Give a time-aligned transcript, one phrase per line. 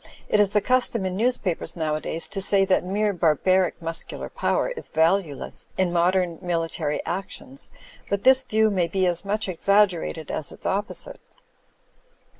[0.27, 4.69] It is the custom in newspapers nowadays to say that mere bar baric muscular power
[4.69, 7.69] is valueless in modem military actions,
[8.09, 11.21] but this view may be as much exaggerated as its opposite.